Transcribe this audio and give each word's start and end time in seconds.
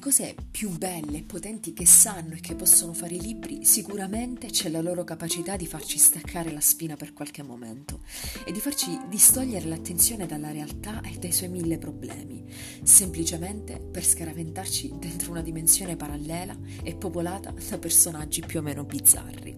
cose 0.00 0.34
più 0.50 0.70
belle 0.70 1.18
e 1.18 1.22
potenti 1.22 1.72
che 1.72 1.86
sanno 1.86 2.34
e 2.34 2.40
che 2.40 2.56
possono 2.56 2.92
fare 2.92 3.14
i 3.14 3.20
libri, 3.20 3.64
sicuramente 3.64 4.48
c'è 4.48 4.68
la 4.68 4.80
loro 4.80 5.04
capacità 5.04 5.56
di 5.56 5.66
farci 5.66 5.98
staccare 5.98 6.50
la 6.50 6.60
spina 6.60 6.96
per 6.96 7.12
qualche 7.12 7.42
momento 7.42 8.00
e 8.44 8.50
di 8.50 8.58
farci 8.58 8.98
distogliere 9.08 9.68
l'attenzione 9.68 10.26
dalla 10.26 10.50
realtà 10.50 11.00
e 11.02 11.18
dai 11.18 11.30
suoi 11.30 11.50
mille 11.50 11.78
problemi, 11.78 12.44
semplicemente 12.82 13.78
per 13.78 14.04
scaraventarci 14.04 14.94
dentro 14.98 15.30
una 15.30 15.42
dimensione 15.42 15.94
parallela 15.96 16.58
e 16.82 16.96
popolata 16.96 17.52
da 17.52 17.78
personaggi 17.78 18.40
più 18.40 18.58
o 18.58 18.62
meno 18.62 18.84
bizzarri. 18.84 19.56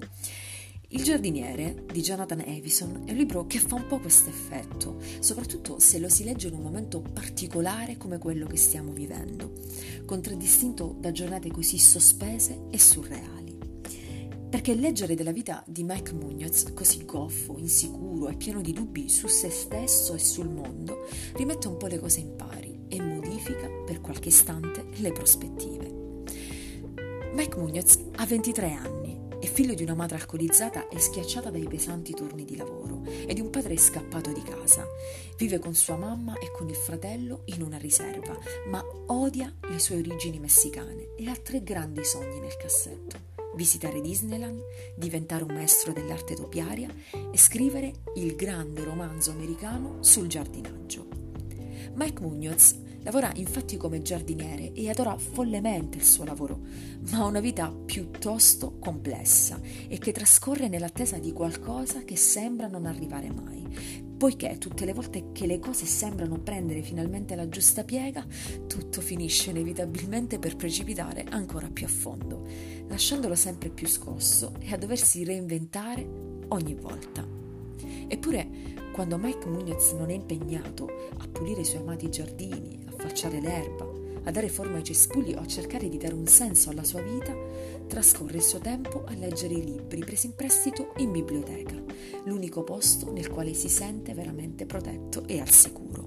Il 0.94 1.04
giardiniere 1.04 1.86
di 1.90 2.02
Jonathan 2.02 2.40
Avison 2.40 3.04
è 3.06 3.12
un 3.12 3.16
libro 3.16 3.46
che 3.46 3.58
fa 3.58 3.76
un 3.76 3.86
po' 3.86 3.98
questo 3.98 4.28
effetto, 4.28 5.00
soprattutto 5.20 5.78
se 5.78 5.98
lo 5.98 6.10
si 6.10 6.22
legge 6.22 6.48
in 6.48 6.54
un 6.54 6.60
momento 6.60 7.00
particolare 7.00 7.96
come 7.96 8.18
quello 8.18 8.46
che 8.46 8.58
stiamo 8.58 8.92
vivendo, 8.92 9.54
contraddistinto 10.04 10.94
da 10.98 11.10
giornate 11.10 11.50
così 11.50 11.78
sospese 11.78 12.64
e 12.70 12.78
surreali. 12.78 13.58
Perché 14.50 14.74
leggere 14.74 15.14
della 15.14 15.32
vita 15.32 15.64
di 15.66 15.82
Mike 15.82 16.12
Munoz, 16.12 16.74
così 16.74 17.06
goffo, 17.06 17.56
insicuro 17.56 18.28
e 18.28 18.36
pieno 18.36 18.60
di 18.60 18.74
dubbi 18.74 19.08
su 19.08 19.28
se 19.28 19.48
stesso 19.48 20.12
e 20.12 20.18
sul 20.18 20.50
mondo, 20.50 21.08
rimette 21.36 21.68
un 21.68 21.78
po' 21.78 21.86
le 21.86 21.98
cose 21.98 22.20
in 22.20 22.36
pari 22.36 22.80
e 22.88 23.00
modifica 23.00 23.66
per 23.86 24.02
qualche 24.02 24.28
istante 24.28 24.84
le 24.96 25.10
prospettive. 25.10 26.00
Mike 27.32 27.56
Munoz 27.56 27.98
ha 28.16 28.26
23 28.26 28.72
anni 28.72 29.01
è 29.42 29.46
figlio 29.46 29.74
di 29.74 29.82
una 29.82 29.96
madre 29.96 30.18
alcolizzata 30.18 30.88
e 30.88 31.00
schiacciata 31.00 31.50
dai 31.50 31.66
pesanti 31.66 32.12
turni 32.12 32.44
di 32.44 32.56
lavoro 32.56 33.02
e 33.26 33.34
di 33.34 33.40
un 33.40 33.50
padre 33.50 33.76
scappato 33.76 34.30
di 34.30 34.40
casa. 34.40 34.86
Vive 35.36 35.58
con 35.58 35.74
sua 35.74 35.96
mamma 35.96 36.38
e 36.38 36.52
con 36.52 36.68
il 36.68 36.76
fratello 36.76 37.42
in 37.46 37.62
una 37.62 37.76
riserva, 37.76 38.38
ma 38.68 38.80
odia 39.06 39.52
le 39.68 39.80
sue 39.80 39.96
origini 39.96 40.38
messicane 40.38 41.08
e 41.16 41.28
ha 41.28 41.34
tre 41.34 41.60
grandi 41.64 42.04
sogni 42.04 42.38
nel 42.38 42.56
cassetto. 42.56 43.30
Visitare 43.56 44.00
Disneyland, 44.00 44.62
diventare 44.94 45.42
un 45.42 45.54
maestro 45.54 45.92
dell'arte 45.92 46.36
topiaria 46.36 46.88
e 47.10 47.36
scrivere 47.36 47.92
il 48.14 48.36
grande 48.36 48.84
romanzo 48.84 49.32
americano 49.32 49.96
sul 50.04 50.28
giardinaggio. 50.28 51.21
Mike 51.94 52.20
Munoz 52.20 52.80
Lavora 53.04 53.32
infatti 53.34 53.76
come 53.76 54.00
giardiniere 54.00 54.72
e 54.72 54.88
adora 54.88 55.18
follemente 55.18 55.98
il 55.98 56.04
suo 56.04 56.24
lavoro, 56.24 56.60
ma 57.10 57.18
ha 57.18 57.24
una 57.24 57.40
vita 57.40 57.68
piuttosto 57.72 58.78
complessa 58.78 59.60
e 59.88 59.98
che 59.98 60.12
trascorre 60.12 60.68
nell'attesa 60.68 61.18
di 61.18 61.32
qualcosa 61.32 62.04
che 62.04 62.16
sembra 62.16 62.68
non 62.68 62.86
arrivare 62.86 63.32
mai, 63.32 63.66
poiché 64.16 64.56
tutte 64.58 64.84
le 64.84 64.92
volte 64.92 65.32
che 65.32 65.46
le 65.46 65.58
cose 65.58 65.84
sembrano 65.84 66.38
prendere 66.38 66.82
finalmente 66.82 67.34
la 67.34 67.48
giusta 67.48 67.82
piega, 67.82 68.24
tutto 68.68 69.00
finisce 69.00 69.50
inevitabilmente 69.50 70.38
per 70.38 70.54
precipitare 70.54 71.24
ancora 71.28 71.68
più 71.72 71.86
a 71.86 71.90
fondo, 71.90 72.46
lasciandolo 72.86 73.34
sempre 73.34 73.70
più 73.70 73.88
scosso 73.88 74.52
e 74.60 74.72
a 74.72 74.76
doversi 74.76 75.24
reinventare 75.24 76.08
ogni 76.48 76.74
volta. 76.74 77.26
Eppure, 78.06 78.81
quando 78.92 79.16
Mike 79.16 79.48
Munoz 79.48 79.92
non 79.92 80.10
è 80.10 80.12
impegnato 80.12 80.86
a 81.18 81.26
pulire 81.26 81.62
i 81.62 81.64
suoi 81.64 81.80
amati 81.80 82.10
giardini, 82.10 82.84
falciare 82.96 83.40
l'erba, 83.40 83.88
a 84.24 84.30
dare 84.30 84.48
forma 84.48 84.76
ai 84.76 84.84
cespugli 84.84 85.32
o 85.32 85.40
a 85.40 85.46
cercare 85.46 85.88
di 85.88 85.96
dare 85.96 86.14
un 86.14 86.26
senso 86.26 86.70
alla 86.70 86.84
sua 86.84 87.00
vita, 87.00 87.34
trascorre 87.86 88.36
il 88.36 88.42
suo 88.42 88.58
tempo 88.58 89.04
a 89.06 89.14
leggere 89.14 89.54
i 89.54 89.64
libri 89.64 90.00
presi 90.04 90.26
in 90.26 90.34
prestito 90.34 90.92
in 90.98 91.10
biblioteca, 91.10 91.74
l'unico 92.24 92.62
posto 92.62 93.10
nel 93.10 93.30
quale 93.30 93.54
si 93.54 93.68
sente 93.68 94.14
veramente 94.14 94.66
protetto 94.66 95.24
e 95.26 95.40
al 95.40 95.48
sicuro. 95.48 96.01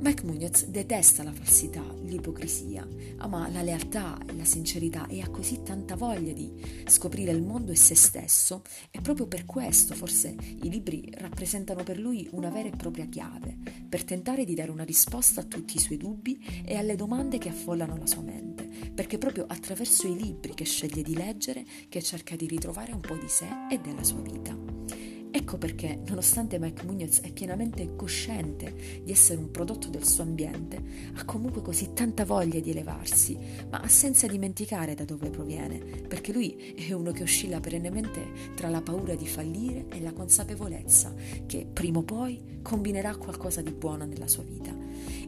Mike 0.00 0.24
Munoz 0.24 0.66
detesta 0.66 1.22
la 1.22 1.32
falsità, 1.32 1.82
l'ipocrisia, 2.02 2.86
ama 3.18 3.48
la 3.48 3.62
lealtà 3.62 4.18
e 4.26 4.36
la 4.36 4.44
sincerità 4.44 5.06
e 5.06 5.20
ha 5.20 5.28
così 5.28 5.62
tanta 5.62 5.96
voglia 5.96 6.32
di 6.32 6.52
scoprire 6.86 7.30
il 7.30 7.42
mondo 7.42 7.72
e 7.72 7.76
se 7.76 7.94
stesso 7.94 8.62
e 8.90 9.00
proprio 9.00 9.26
per 9.26 9.44
questo 9.44 9.94
forse 9.94 10.34
i 10.62 10.68
libri 10.68 11.10
rappresentano 11.16 11.82
per 11.84 11.98
lui 11.98 12.28
una 12.32 12.50
vera 12.50 12.68
e 12.68 12.76
propria 12.76 13.06
chiave 13.06 13.56
per 13.88 14.04
tentare 14.04 14.44
di 14.44 14.54
dare 14.54 14.70
una 14.70 14.84
risposta 14.84 15.40
a 15.40 15.44
tutti 15.44 15.76
i 15.76 15.80
suoi 15.80 15.96
dubbi 15.96 16.62
e 16.64 16.76
alle 16.76 16.96
domande 16.96 17.38
che 17.38 17.48
affollano 17.48 17.96
la 17.96 18.06
sua 18.06 18.22
mente, 18.22 18.68
perché 18.92 19.16
è 19.16 19.18
proprio 19.18 19.44
attraverso 19.46 20.08
i 20.08 20.16
libri 20.20 20.52
che 20.52 20.64
sceglie 20.64 21.02
di 21.02 21.14
leggere 21.14 21.64
che 21.88 22.02
cerca 22.02 22.34
di 22.34 22.46
ritrovare 22.46 22.92
un 22.92 23.00
po' 23.00 23.14
di 23.14 23.28
sé 23.28 23.46
e 23.70 23.78
della 23.78 24.02
sua 24.02 24.20
vita. 24.20 25.13
Ecco 25.36 25.58
perché, 25.58 25.98
nonostante 26.06 26.60
Mike 26.60 26.84
Munoz 26.84 27.20
è 27.22 27.32
pienamente 27.32 27.96
cosciente 27.96 29.02
di 29.02 29.10
essere 29.10 29.40
un 29.40 29.50
prodotto 29.50 29.88
del 29.88 30.06
suo 30.06 30.22
ambiente, 30.22 30.80
ha 31.16 31.24
comunque 31.24 31.60
così 31.60 31.92
tanta 31.92 32.24
voglia 32.24 32.60
di 32.60 32.70
elevarsi, 32.70 33.36
ma 33.68 33.84
senza 33.88 34.28
dimenticare 34.28 34.94
da 34.94 35.04
dove 35.04 35.30
proviene, 35.30 35.78
perché 36.06 36.32
lui 36.32 36.72
è 36.76 36.92
uno 36.92 37.10
che 37.10 37.24
oscilla 37.24 37.58
perennemente 37.58 38.52
tra 38.54 38.68
la 38.68 38.80
paura 38.80 39.16
di 39.16 39.26
fallire 39.26 39.86
e 39.88 40.00
la 40.00 40.12
consapevolezza 40.12 41.12
che 41.46 41.66
prima 41.70 41.98
o 41.98 42.04
poi 42.04 42.60
combinerà 42.62 43.16
qualcosa 43.16 43.60
di 43.60 43.72
buono 43.72 44.04
nella 44.04 44.28
sua 44.28 44.44
vita. 44.44 44.72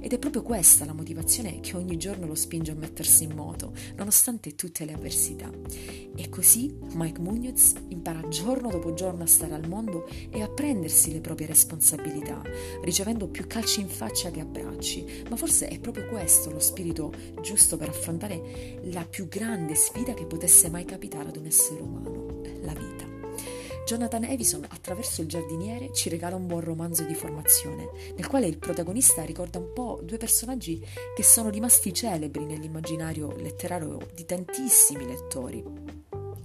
Ed 0.01 0.13
è 0.13 0.19
proprio 0.19 0.43
questa 0.43 0.85
la 0.85 0.93
motivazione 0.93 1.61
che 1.61 1.77
ogni 1.77 1.97
giorno 1.97 2.27
lo 2.27 2.35
spinge 2.35 2.73
a 2.73 2.75
mettersi 2.75 3.25
in 3.25 3.33
moto, 3.33 3.73
nonostante 3.97 4.55
tutte 4.55 4.85
le 4.85 4.93
avversità. 4.93 5.51
E 6.15 6.29
così 6.29 6.75
Mike 6.93 7.21
Munoz 7.21 7.75
impara 7.89 8.27
giorno 8.29 8.71
dopo 8.71 8.95
giorno 8.95 9.23
a 9.23 9.27
stare 9.27 9.55
al 9.55 9.69
mondo 9.69 10.09
e 10.31 10.43
a 10.43 10.49
prendersi 10.49 11.13
le 11.13 11.21
proprie 11.21 11.47
responsabilità, 11.47 12.43
ricevendo 12.83 13.29
più 13.29 13.47
calci 13.47 13.81
in 13.81 13.89
faccia 13.89 14.31
che 14.31 14.41
abbracci. 14.41 15.25
Ma 15.29 15.37
forse 15.37 15.69
è 15.69 15.79
proprio 15.79 16.07
questo 16.09 16.51
lo 16.51 16.61
spirito 16.61 17.13
giusto 17.43 17.77
per 17.77 17.89
affrontare 17.89 18.81
la 18.85 19.05
più 19.05 19.29
grande 19.29 19.75
sfida 19.75 20.15
che 20.15 20.27
potesse 20.27 20.69
mai 20.71 20.85
capitare 20.85 21.29
ad 21.29 21.37
un 21.37 21.47
essere 21.47 21.81
umano, 21.81 22.41
la 22.63 22.73
vita. 22.73 23.06
Jonathan 23.87 24.25
Evison, 24.25 24.67
attraverso 24.69 25.23
il 25.23 25.29
giardiniere, 25.29 25.93
ci 25.93 26.09
regala 26.09 26.35
un 26.35 26.49
buon 26.49 26.61
romanzo 26.61 27.05
di 27.05 27.15
formazione, 27.15 27.89
nel 28.17 28.27
quale 28.27 28.49
il 28.49 28.59
protagonista 28.59 29.23
ricorda 29.23 29.61
un 29.61 29.73
po' 29.73 30.01
due 30.03 30.17
personaggi 30.17 30.85
che 31.15 31.23
sono 31.23 31.51
rimasti 31.51 31.95
celebri 31.95 32.45
nell'immaginario 32.47 33.37
letterario 33.37 33.99
di 34.13 34.25
tantissimi 34.25 35.07
lettori 35.07 35.63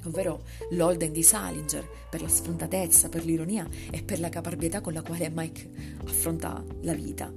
ovvero 0.03 0.44
l'Holden 0.72 1.12
di 1.12 1.24
Salinger, 1.24 1.88
per 2.09 2.22
la 2.22 2.28
sfrontatezza, 2.28 3.09
per 3.09 3.24
l'ironia 3.24 3.68
e 3.90 4.03
per 4.03 4.19
la 4.19 4.30
caparbietà 4.30 4.81
con 4.81 4.94
la 4.94 5.03
quale 5.03 5.30
Mike 5.30 5.97
affronta 6.06 6.63
la 6.81 6.94
vita. 6.94 7.31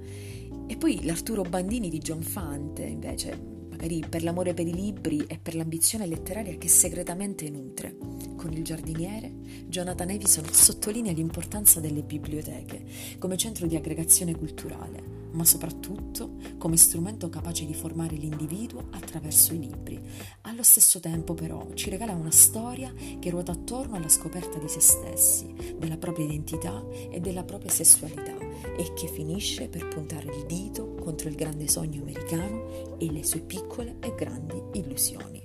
E 0.67 0.77
poi 0.77 1.03
l'Arturo 1.03 1.43
Bandini 1.43 1.89
di 1.89 1.99
John 1.99 2.21
Fante, 2.21 2.83
invece, 2.83 3.54
magari 3.75 4.03
per 4.07 4.23
l'amore 4.23 4.53
per 4.53 4.65
i 4.65 4.73
libri 4.73 5.25
e 5.27 5.37
per 5.37 5.53
l'ambizione 5.53 6.07
letteraria 6.07 6.57
che 6.57 6.69
segretamente 6.69 7.49
nutre. 7.49 7.97
Con 8.37 8.53
il 8.53 8.63
giardiniere, 8.63 9.31
Jonathan 9.67 10.09
Evison 10.09 10.45
sottolinea 10.49 11.11
l'importanza 11.11 11.81
delle 11.81 12.01
biblioteche 12.01 12.83
come 13.19 13.37
centro 13.37 13.67
di 13.67 13.75
aggregazione 13.75 14.35
culturale 14.35 15.24
ma 15.35 15.45
soprattutto 15.45 16.37
come 16.57 16.77
strumento 16.77 17.29
capace 17.29 17.65
di 17.65 17.73
formare 17.73 18.15
l'individuo 18.15 18.87
attraverso 18.91 19.53
i 19.53 19.59
libri. 19.59 20.01
Allo 20.41 20.63
stesso 20.63 20.99
tempo 20.99 21.33
però 21.33 21.73
ci 21.73 21.89
regala 21.89 22.13
una 22.13 22.31
storia 22.31 22.93
che 23.19 23.29
ruota 23.29 23.51
attorno 23.51 23.95
alla 23.95 24.09
scoperta 24.09 24.57
di 24.57 24.67
se 24.67 24.79
stessi, 24.79 25.53
della 25.77 25.97
propria 25.97 26.25
identità 26.25 26.83
e 27.11 27.19
della 27.19 27.43
propria 27.43 27.71
sessualità 27.71 28.37
e 28.77 28.93
che 28.93 29.07
finisce 29.07 29.67
per 29.67 29.87
puntare 29.89 30.33
il 30.33 30.45
dito 30.45 30.95
contro 30.95 31.29
il 31.29 31.35
grande 31.35 31.67
sogno 31.67 32.01
americano 32.01 32.97
e 32.97 33.11
le 33.11 33.23
sue 33.23 33.41
piccole 33.41 33.97
e 33.99 34.15
grandi 34.15 34.61
illusioni. 34.73 35.43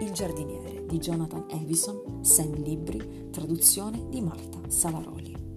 Il 0.00 0.12
giardiniere 0.12 0.86
di 0.86 0.98
Jonathan 0.98 1.46
Evison, 1.50 2.24
Sam 2.24 2.54
Libri, 2.62 3.28
traduzione 3.30 4.08
di 4.08 4.20
Marta 4.20 4.58
Salaroli. 4.68 5.49